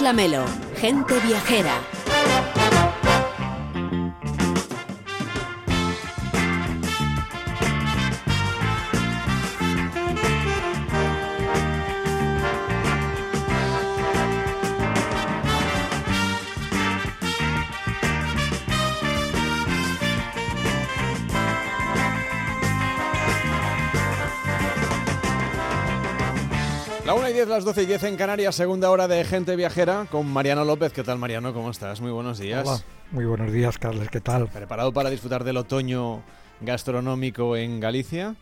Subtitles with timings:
[0.00, 0.44] Lamelo,
[0.80, 1.95] gente viajera.
[27.06, 30.06] La 1 y 10, las 12 y 10 en Canarias, segunda hora de Gente Viajera
[30.10, 30.92] con Mariano López.
[30.92, 31.54] ¿Qué tal, Mariano?
[31.54, 32.00] ¿Cómo estás?
[32.00, 32.66] Muy buenos días.
[32.66, 32.80] Hola,
[33.12, 34.08] muy buenos días, Carles.
[34.10, 34.48] ¿Qué tal?
[34.48, 36.22] ¿Preparado para disfrutar del otoño
[36.60, 38.34] gastronómico en Galicia?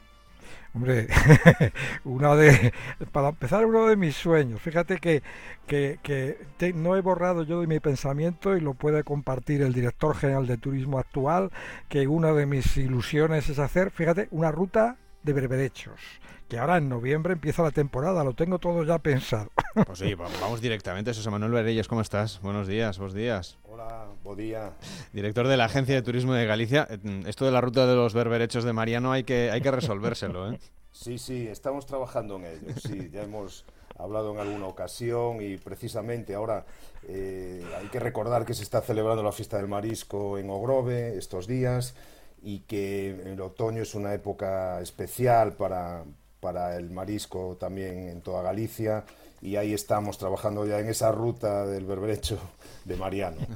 [0.74, 1.09] Hombre,
[2.04, 2.73] una de,
[3.12, 4.62] para empezar, uno de mis sueños.
[4.62, 5.23] Fíjate que,
[5.66, 9.74] que, que te- no he borrado yo de mi pensamiento y lo puede compartir el
[9.74, 11.51] director general de turismo actual,
[11.90, 16.01] que una de mis ilusiones es hacer, fíjate, una ruta de berberechos,
[16.48, 19.51] que ahora en noviembre empieza la temporada, lo tengo todo ya pensado.
[19.87, 21.12] Pues sí, va- vamos directamente.
[21.12, 22.40] José Manuel Berelles, ¿cómo estás?
[22.43, 23.59] Buenos días, buenos días.
[23.65, 24.73] Hola, buen día.
[25.13, 26.87] Director de la Agencia de Turismo de Galicia.
[26.88, 30.52] Eh, Esto de la ruta de los berberechos de Mariano hay que, hay que resolvérselo,
[30.52, 30.60] ¿eh?
[30.93, 32.68] Sí, sí, estamos trabajando en ello.
[32.80, 33.65] Sí, ya hemos
[33.98, 36.66] hablado en alguna ocasión y precisamente ahora
[37.09, 41.48] eh, hay que recordar que se está celebrando la fiesta del marisco en Ogrove estos
[41.48, 41.96] días
[42.45, 46.04] y que el otoño es una época especial para,
[46.40, 49.04] para el marisco también en toda Galicia
[49.45, 52.38] y ahí estamos trabajando ya en esa ruta del berberecho
[52.84, 53.36] de Mariano.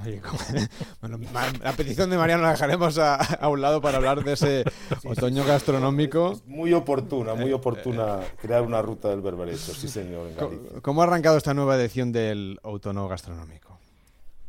[1.01, 1.19] Bueno,
[1.63, 4.65] la petición de Mariano la dejaremos a, a un lado para hablar de ese
[5.05, 6.33] otoño gastronómico.
[6.33, 10.81] Es muy oportuna, muy oportuna crear una ruta del berberecho, sí señor, en Galicia.
[10.83, 13.78] ¿Cómo ha arrancado esta nueva edición del otoño gastronómico?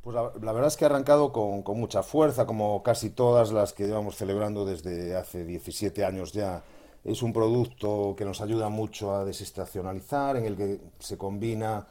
[0.01, 3.51] Pues la, la verdad es que ha arrancado con, con mucha fuerza, como casi todas
[3.51, 6.63] las que llevamos celebrando desde hace 17 años ya.
[7.03, 11.87] Es un producto que nos ayuda mucho a desestacionalizar, en el que se combina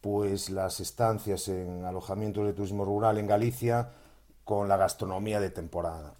[0.00, 3.90] pues las estancias en alojamientos de turismo rural en Galicia
[4.44, 6.14] con la gastronomía de temporada.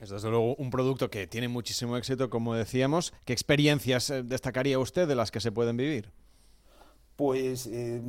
[0.00, 3.12] Es desde luego un producto que tiene muchísimo éxito, como decíamos.
[3.24, 6.10] ¿Qué experiencias eh, destacaría usted de las que se pueden vivir?
[7.16, 8.00] Pues eh,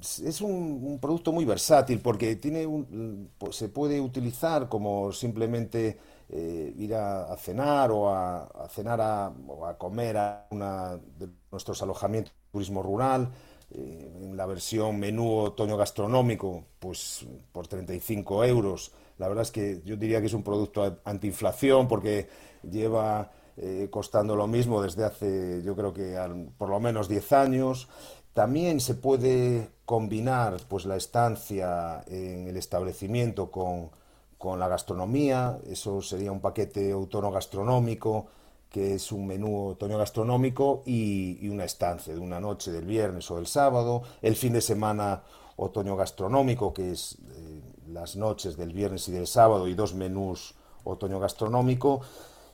[0.00, 6.72] es un, producto muy versátil porque tiene un- pues se puede utilizar como simplemente eh,
[6.76, 12.32] ir a, cenar o a, cenar a, o a comer a una de nuestros alojamientos
[12.32, 13.30] de turismo rural.
[13.72, 18.92] eh, en la versión menú otoño gastronómico, pues por 35 euros.
[19.18, 22.28] La verdad es que yo diría que es un producto antiinflación porque
[22.68, 23.30] lleva
[23.62, 26.16] eh, costando lo mismo desde hace, yo creo que
[26.56, 27.88] por lo menos 10 años.
[28.32, 33.90] También se puede combinar pues, la estancia en el establecimiento con,
[34.38, 35.58] con la gastronomía.
[35.68, 38.28] Eso sería un paquete otoño gastronómico,
[38.70, 43.30] que es un menú otoño gastronómico y, y una estancia de una noche del viernes
[43.30, 44.02] o del sábado.
[44.22, 45.22] El fin de semana
[45.56, 50.54] otoño gastronómico, que es eh, las noches del viernes y del sábado y dos menús
[50.84, 52.00] otoño gastronómico.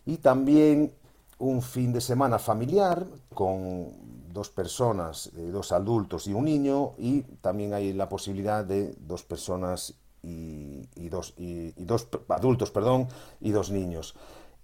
[0.07, 0.95] Y también
[1.39, 3.93] un fin de semana familiar con
[4.33, 9.25] dos personas, eh, dos adultos y un niño, y también hay la posibilidad de dos
[9.25, 13.09] personas y, dos, y, dos adultos, perdón,
[13.41, 14.15] y dos niños.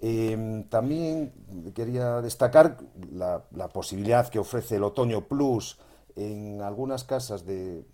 [0.01, 1.33] Eh, también
[1.75, 2.79] quería destacar
[3.13, 5.79] la, posibilidad que ofrece el Otoño Plus
[6.17, 7.85] en algunas casas de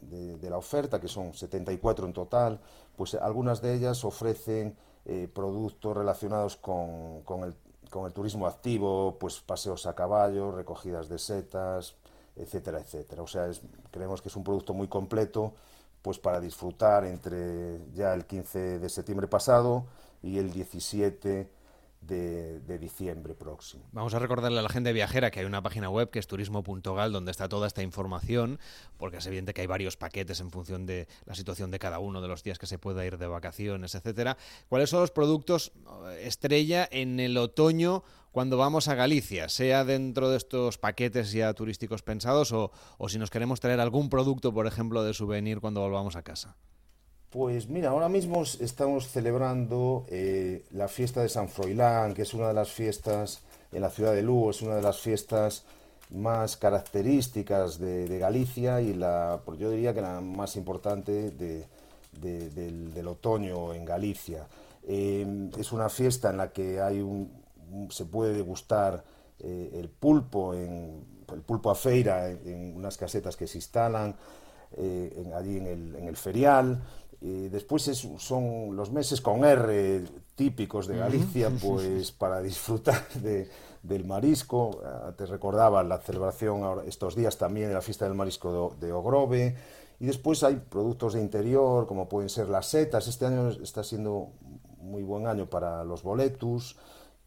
[0.43, 2.61] la oferta, que son 74 en total,
[2.97, 4.75] pues algunas de ellas ofrecen
[5.09, 7.55] eh, productos relacionados con, con el,
[7.91, 11.95] con el turismo activo, pues paseos a caballo, recogidas de setas,
[12.37, 13.23] etcétera, etcétera.
[13.23, 13.51] O sea,
[13.91, 15.55] creemos que es un producto muy completo
[16.03, 19.87] pues para disfrutar entre ya el 15 de septiembre pasado
[20.23, 21.49] y el 17
[22.01, 23.85] de, diciembre próximo.
[23.93, 27.13] Vamos a recordarle a la gente viajera que hay una página web que es turismo.gal
[27.13, 28.59] donde está toda esta información,
[28.97, 32.21] porque es evidente que hay varios paquetes en función de la situación de cada uno
[32.21, 34.37] de los días que se pueda ir de vacaciones, etcétera.
[34.69, 35.73] ¿Cuáles son los productos
[36.07, 41.53] eh, estrella en el otoño cuando vamos a Galicia, sea dentro de estos paquetes ya
[41.55, 45.81] turísticos pensados o, o si nos queremos traer algún producto, por ejemplo, de souvenir cuando
[45.81, 46.57] volvamos a casa?
[47.31, 52.49] Pues mira, ahora mismo estamos celebrando eh, la fiesta de San Froilán, que es una
[52.49, 55.65] de las fiestas en la ciudad de Lugo, es una de las fiestas
[56.11, 61.67] más características de, Galicia y la, pues yo diría que la más importante de-
[62.19, 64.47] de- del, otoño en Galicia.
[64.87, 67.31] Eh, es una fiesta en la que hay un,
[67.91, 69.05] se puede degustar
[69.41, 74.17] eh, el pulpo, en, el pulpo a feira en, unas casetas que se instalan
[74.77, 76.81] en- allí el, en el ferial.
[77.21, 80.05] Eh, después es- son los meses con R
[80.37, 83.49] típicos de Galicia, pues para disfrutar de-
[83.83, 84.81] del marisco.
[84.85, 88.93] Ah, Te recordaba la celebración estos días también de la fiesta del marisco de, de
[88.93, 89.57] Ogrove
[90.01, 93.09] Y después hay productos de interior, como pueden ser las setas.
[93.09, 94.29] Este año está siendo
[94.81, 96.77] muy buen año para los boletus,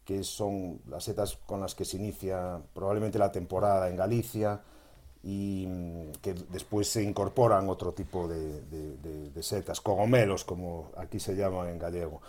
[0.06, 4.62] que son las setas con las que se inicia probablemente la temporada en Galicia
[5.22, 11.68] y mm, que después se incorporan otro tipo de, setas, cogomelos, como aquí se llaman
[11.68, 12.20] en gallego.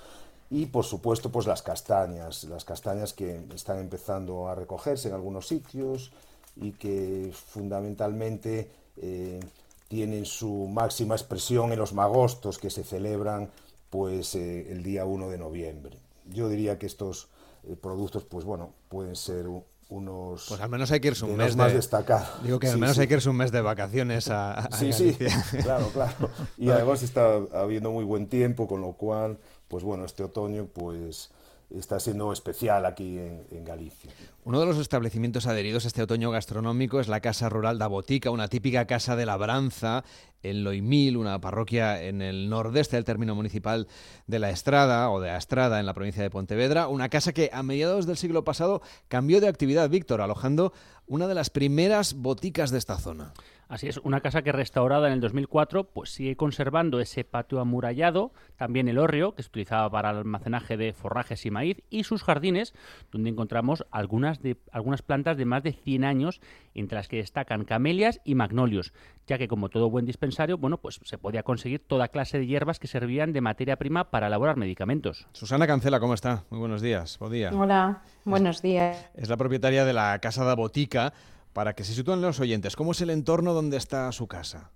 [0.50, 5.48] Y por supuesto, pues las castañas, las castañas que están empezando a recogerse en algunos
[5.48, 6.12] sitios
[6.56, 9.40] y que fundamentalmente eh,
[9.88, 13.50] tienen su máxima expresión en los magostos que se celebran
[13.90, 15.98] pues eh, el día 1 de noviembre.
[16.32, 17.30] Yo diría que estos
[17.64, 19.48] eh, productos, pues bueno, pueden ser
[19.94, 22.44] unos pues al menos hay que irse un mes más de, destacados.
[22.44, 25.16] Digo que al menos hay que irse un mes de vacaciones a, a Sí, sí,
[25.64, 26.30] claro, claro.
[26.58, 29.38] Y además está habiendo muy buen tiempo, con lo cual,
[29.68, 31.32] pues bueno, este otoño, pues
[31.80, 34.12] está siendo especial aquí en, Galicia.
[34.44, 38.48] Uno de los establecimientos adheridos este otoño gastronómico es la Casa Rural da Botica, una
[38.48, 40.04] típica casa de labranza
[40.44, 43.88] en Loimil, una parroquia en el nordeste del término municipal
[44.28, 47.64] de La Estrada o de Astrada en la provincia de Pontevedra, una casa que a
[47.64, 50.74] mediados del siglo pasado cambió de actividad, Víctor, alojando
[51.08, 53.34] una de las primeras boticas de esta zona.
[53.68, 58.32] Así es, una casa que restaurada en el 2004 pues sigue conservando ese patio amurallado,
[58.56, 62.24] también el hórreo que se utilizaba para el almacenaje de forrajes y maíz y sus
[62.24, 62.74] jardines
[63.12, 66.42] donde encontramos algunas, de, algunas plantas de más de 100 años
[66.74, 68.94] entre las que destacan camelias y magnolios,
[69.28, 72.80] ya que como todo buen dispensario, bueno, pues se podía conseguir toda clase de hierbas
[72.80, 75.28] que servían de materia prima para elaborar medicamentos.
[75.34, 76.44] Susana Cancela, ¿cómo está?
[76.50, 77.18] Muy buenos días.
[77.22, 79.10] Hola, buenos días.
[79.16, 81.14] Es la propietaria de la Casa da Botica
[81.54, 84.72] para que se sitúen los oyentes, ¿cómo es el entorno donde está su casa?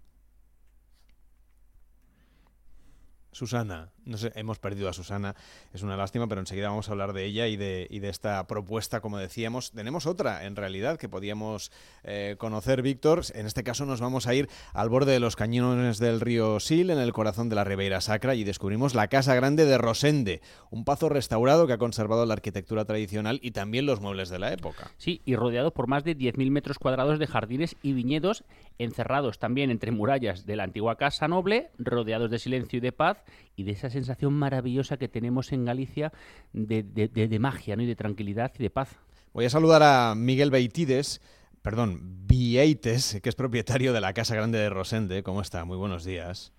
[3.31, 5.35] Susana, no sé, hemos perdido a Susana,
[5.73, 8.45] es una lástima, pero enseguida vamos a hablar de ella y de, y de esta
[8.47, 9.71] propuesta, como decíamos.
[9.71, 11.71] Tenemos otra, en realidad, que podíamos
[12.03, 13.21] eh, conocer, Víctor.
[13.33, 16.89] En este caso nos vamos a ir al borde de los cañones del río Sil,
[16.89, 20.85] en el corazón de la Ribeira Sacra, y descubrimos la Casa Grande de Rosende, un
[20.85, 24.91] pazo restaurado que ha conservado la arquitectura tradicional y también los muebles de la época.
[24.97, 28.43] Sí, y rodeado por más de 10.000 metros cuadrados de jardines y viñedos,
[28.77, 33.23] encerrados también entre murallas de la antigua Casa Noble, rodeados de silencio y de paz,
[33.55, 36.11] y de esa sensación maravillosa que tenemos en Galicia
[36.53, 37.83] de, magia ¿no?
[37.83, 38.99] y de tranquilidad y de paz.
[39.33, 41.21] Voy a saludar a Miguel Beitides,
[41.61, 45.23] perdón, Vieites, que es propietario de la Casa Grande de Rosende.
[45.23, 45.65] ¿Cómo está?
[45.65, 46.53] Muy buenos días.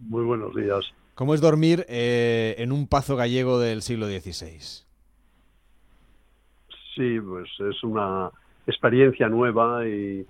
[0.00, 0.92] Muy buenos días.
[1.14, 4.86] ¿Cómo es dormir eh, en un pazo gallego del siglo XVI?
[6.94, 8.30] Sí, pues es una
[8.66, 10.26] experiencia nueva y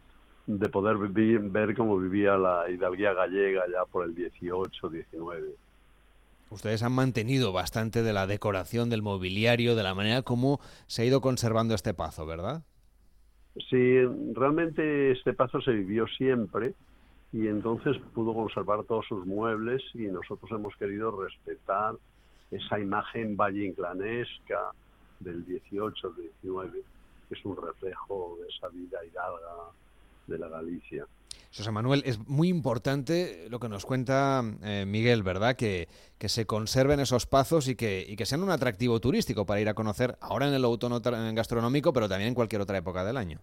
[0.46, 5.54] de poder vivir, ver cómo vivía la hidalguía gallega ya por el 18, 19.
[6.50, 11.04] Ustedes han mantenido bastante de la decoración, del mobiliario, de la manera como se ha
[11.04, 12.62] ido conservando este pazo, ¿verdad?
[13.68, 14.02] Sí,
[14.34, 16.74] realmente este pazo se vivió siempre
[17.32, 21.94] y entonces pudo conservar todos sus muebles y nosotros hemos querido respetar
[22.50, 24.72] esa imagen valleinclanesca
[25.20, 26.10] del 18,
[26.42, 26.82] 19,
[27.28, 29.72] que es un reflejo de esa vida hidalga
[30.28, 31.06] de la Galicia.
[31.56, 35.56] José Manuel, es muy importante lo que nos cuenta eh, Miguel, ¿verdad?
[35.56, 35.88] Que,
[36.18, 39.68] que, se conserven esos pazos y que, y que sean un atractivo turístico para ir
[39.68, 41.00] a conocer ahora en el autónomo
[41.32, 43.40] gastronómico, pero también en cualquier otra época del año.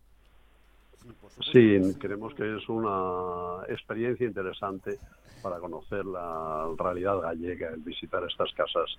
[1.51, 4.99] Sí, creemos que es una experiencia interesante
[5.41, 8.97] para conocer la realidad gallega, el visitar estas casas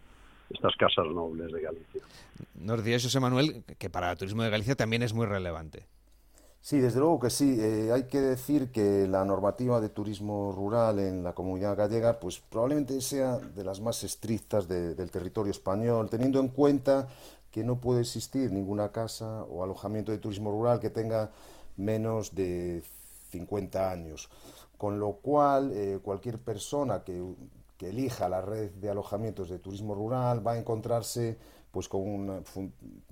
[0.51, 2.03] estas casas nobles de Galicia.
[2.55, 5.87] Nos decía José Manuel que para el turismo de Galicia también es muy relevante.
[6.67, 7.61] Sí, desde luego que sí.
[7.61, 12.41] Eh, hay que decir que la normativa de turismo rural en la comunidad gallega, pues
[12.41, 17.07] probablemente sea de las más estrictas del territorio español, teniendo en cuenta
[17.53, 21.31] que no puede existir ninguna casa o alojamiento de turismo rural que tenga
[21.77, 22.83] menos de
[23.31, 24.29] 50 años.
[24.77, 27.23] Con lo cual, eh, cualquier persona que,
[27.79, 31.39] elija la red de alojamientos de turismo rural va a encontrarse,
[31.71, 32.41] pues, con una,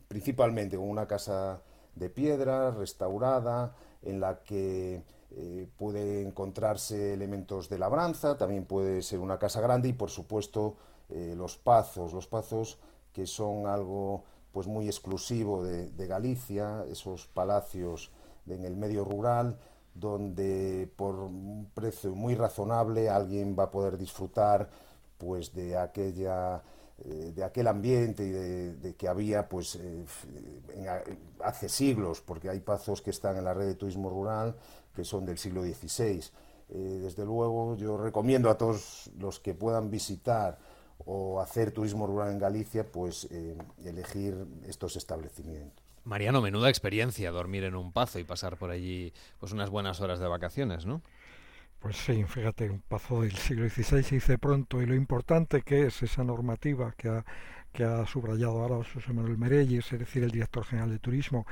[0.09, 1.63] principalmente con una casa
[1.95, 9.19] de piedra, restaurada, en la que eh, puede encontrarse elementos de labranza, también puede ser
[9.19, 10.77] una casa grande y por supuesto
[11.09, 12.79] eh, los pazos, los pazos
[13.13, 18.13] que son algo pues muy exclusivo de, Galicia, esos palacios
[18.47, 19.59] en el medio rural
[19.95, 24.69] donde por un precio muy razonable alguien va a poder disfrutar
[25.19, 26.63] pues de aquella
[26.99, 30.05] eh, de aquel ambiente y de, que había pues eh,
[31.43, 34.55] hace siglos, porque hay pazos que están en la red de turismo rural
[34.95, 36.21] que son del siglo XVI.
[36.71, 40.57] Eh, desde luego yo recomiendo a todos los que puedan visitar
[41.05, 43.29] o hacer turismo rural en Galicia, pues
[43.85, 45.85] elegir estos establecimientos.
[46.05, 50.21] Mariano, menuda experiencia dormir en un pazo y pasar por allí pues unas buenas horas
[50.21, 51.03] de vacaciones, ¿no?
[51.85, 55.83] Pues sí, fíjate, un paso del siglo XVI se dice pronto y lo importante que
[55.87, 57.27] es esa normativa que ha,
[57.75, 61.45] que ha subrayado ahora José Manuel Merelles, es decir, el director general de turismo,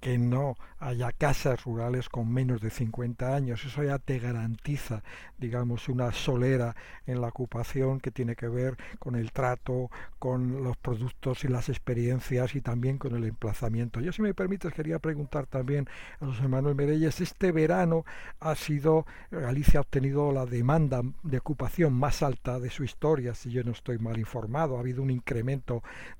[0.00, 3.64] que no haya casas rurales con menos de 50 años.
[3.64, 5.02] Eso ya te garantiza,
[5.38, 6.74] digamos, una solera
[7.06, 11.68] en la ocupación que tiene que ver con el trato, con los productos y las
[11.68, 14.00] experiencias y también con el emplazamiento.
[14.00, 15.86] Yo, si me permites, quería preguntar también
[16.20, 18.04] a José Manuel Merelles, este verano
[18.40, 23.50] ha sido, Galicia ha obtenido la demanda de ocupación más alta de su historia, si
[23.50, 24.78] yo no estoy mal informado.
[24.78, 25.69] Ha habido un incremento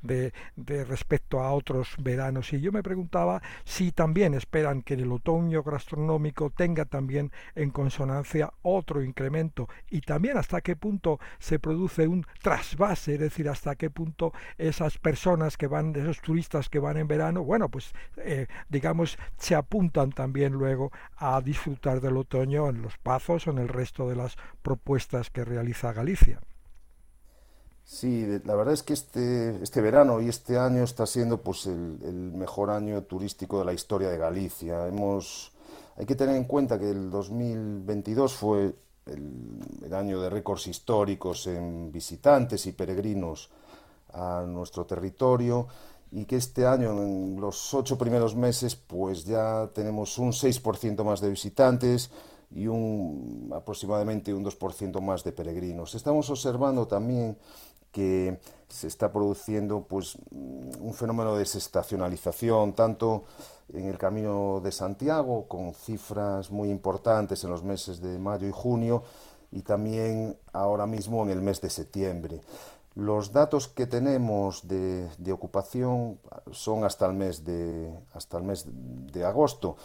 [0.02, 2.52] de, de respecto a otros veranos.
[2.52, 8.52] Y yo me preguntaba si también esperan que el otoño gastronómico tenga también en consonancia
[8.62, 13.90] otro incremento y también hasta qué punto se produce un trasvase, es decir, hasta qué
[13.90, 19.18] punto esas personas que van, esos turistas que van en verano, bueno, pues eh, digamos,
[19.36, 24.08] se apuntan también luego a disfrutar del otoño en los Pazos o en el resto
[24.08, 26.40] de las propuestas que realiza Galicia.
[27.92, 32.30] Sí, la verdad es que este, este verano y este año está siendo pues el,
[32.36, 34.86] mejor año turístico de la historia de Galicia.
[34.86, 35.50] Hemos,
[35.96, 41.90] hay que tener en cuenta que el 2022 fue el, año de récords históricos en
[41.90, 43.50] visitantes y peregrinos
[44.12, 45.66] a nuestro territorio
[46.12, 51.20] y que este año, en los ocho primeros meses, pues ya tenemos un 6% más
[51.20, 52.08] de visitantes
[52.52, 55.96] y un aproximadamente un 2% más de peregrinos.
[55.96, 57.36] Estamos observando también
[57.92, 63.24] que se está produciendo pues un fenómeno de desestacionalización tanto
[63.72, 68.52] en el Camino de Santiago con cifras muy importantes en los meses de mayo y
[68.52, 69.02] junio
[69.52, 72.40] y también ahora mismo en el mes de septiembre.
[72.94, 76.18] Los datos que tenemos de, de ocupación
[76.50, 79.76] son hasta el mes de, hasta el mes de agosto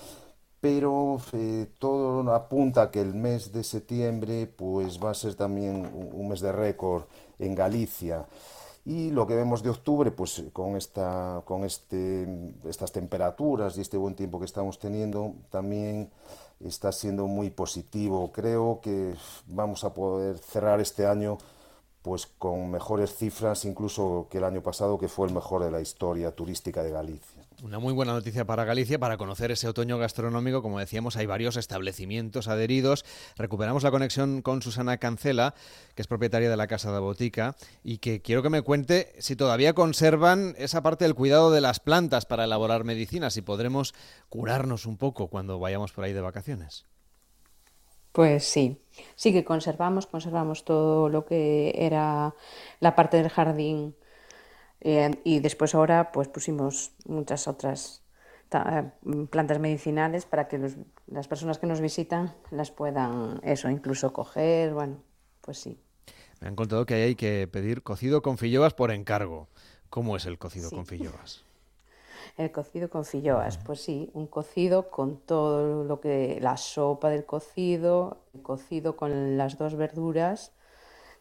[0.65, 5.85] pero eh, todo apunta a que el mes de septiembre pues va a ser también
[5.93, 7.03] un, mes de récord
[7.37, 8.25] en Galicia.
[8.83, 12.27] Y lo que vemos de octubre pues con esta con este
[12.67, 16.09] estas temperaturas y este buen tiempo que estamos teniendo también
[16.59, 18.31] está siendo muy positivo.
[18.31, 19.13] Creo que
[19.45, 21.37] vamos a poder cerrar este año
[22.01, 25.81] pues con mejores cifras incluso que el año pasado que fue el mejor de la
[25.81, 30.61] historia turística de Galicia una muy buena noticia para Galicia para conocer ese otoño gastronómico.
[30.61, 33.05] Como decíamos, hay varios establecimientos adheridos.
[33.37, 35.53] Recuperamos la conexión con Susana Cancela,
[35.95, 39.35] que es propietaria de la Casa de Botica, y que quiero que me cuente si
[39.35, 43.93] todavía conservan esa parte del cuidado de las plantas para elaborar medicinas y podremos
[44.29, 46.85] curarnos un poco cuando vayamos por ahí de vacaciones.
[48.11, 48.81] Pues sí,
[49.15, 52.33] sí que conservamos, conservamos todo lo que era
[52.79, 53.95] la parte del jardín
[54.81, 58.03] eh, y después ahora pues pusimos muchas otras
[58.51, 58.91] eh,
[59.29, 60.59] plantas medicinales para que
[61.07, 65.01] las personas que nos visitan las puedan eso, incluso coger, bueno,
[65.41, 65.79] pues sí.
[66.39, 69.47] Me han contado que hay que pedir cocido con filloas por encargo.
[69.89, 71.43] ¿Cómo es el cocido con filloas?
[72.37, 77.23] El cocido con filloas, pues sí, un cocido con todo lo que la sopa del
[77.23, 80.51] cocido, el cocido con las dos verduras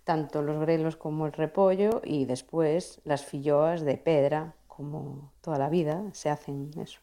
[0.04, 5.68] tanto los grelos como el repollo y después las filloas de pedra, como toda la
[5.68, 7.00] vida, se hacen eso.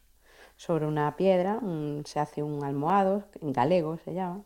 [0.56, 1.60] Sobre una piedra
[2.04, 4.44] se hace un almohado, en galego se llama,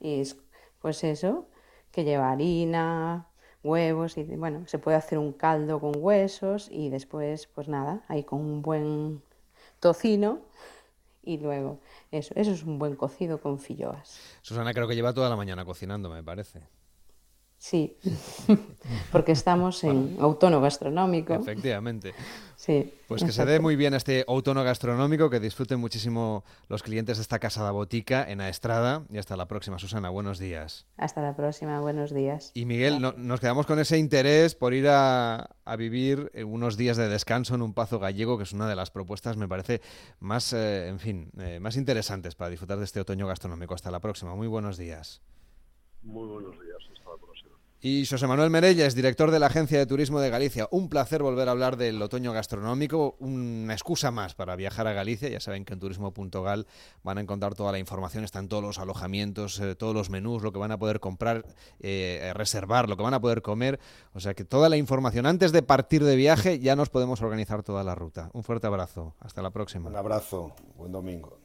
[0.00, 0.36] y es
[0.80, 1.46] pues eso,
[1.90, 3.26] que lleva harina,
[3.64, 8.22] huevos y bueno, se puede hacer un caldo con huesos y después pues nada, ahí
[8.22, 9.22] con un buen
[9.80, 10.40] tocino
[11.24, 11.80] y luego
[12.12, 14.20] eso, eso es un buen cocido con filloas.
[14.42, 16.62] Susana creo que lleva toda la mañana cocinando, me parece.
[17.58, 17.96] Sí,
[19.12, 21.34] porque estamos en autónomo gastronómico.
[21.34, 22.14] Efectivamente.
[22.56, 22.92] Sí.
[23.06, 27.22] Pues que se dé muy bien este autónomo gastronómico, que disfruten muchísimo los clientes de
[27.22, 29.04] esta casa de botica en Aestrada.
[29.10, 30.10] Y hasta la próxima, Susana.
[30.10, 30.86] Buenos días.
[30.96, 32.50] Hasta la próxima, buenos días.
[32.54, 35.48] Y Miguel, nos quedamos con ese interés por ir a,
[35.78, 39.36] vivir unos días de descanso en un pazo gallego, que es una de las propuestas,
[39.36, 39.80] me parece,
[40.20, 43.74] más, eh, en fin, eh, más interesantes para disfrutar de este otoño gastronómico.
[43.74, 44.34] Hasta la próxima.
[44.34, 45.22] Muy buenos días.
[46.02, 46.76] Muy buenos días.
[47.88, 50.66] Y José Manuel Merella director de la Agencia de Turismo de Galicia.
[50.72, 55.28] Un placer volver a hablar del otoño gastronómico, una excusa más para viajar a Galicia.
[55.28, 56.66] Ya saben que en turismo.gal
[57.04, 60.50] van a encontrar toda la información, están todos los alojamientos, eh, todos los menús, lo
[60.50, 61.46] que van a poder comprar,
[61.78, 63.78] eh, reservar, lo que van a poder comer.
[64.14, 67.62] O sea que toda la información antes de partir de viaje ya nos podemos organizar
[67.62, 68.30] toda la ruta.
[68.32, 69.14] Un fuerte abrazo.
[69.20, 69.90] Hasta la próxima.
[69.90, 70.56] Un abrazo.
[70.76, 71.38] Buen domingo.